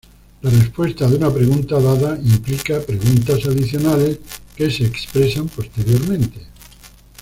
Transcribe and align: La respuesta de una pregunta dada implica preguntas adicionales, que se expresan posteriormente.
La 0.41 0.49
respuesta 0.49 1.07
de 1.07 1.17
una 1.17 1.31
pregunta 1.31 1.79
dada 1.79 2.17
implica 2.17 2.79
preguntas 2.81 3.45
adicionales, 3.45 4.17
que 4.55 4.71
se 4.71 4.83
expresan 4.83 5.47
posteriormente. 5.47 6.39